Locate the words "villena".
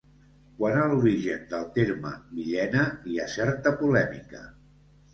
2.39-2.89